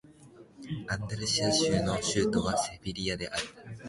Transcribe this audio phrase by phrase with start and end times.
[0.87, 3.43] アンダルシア州の州都はセビリアである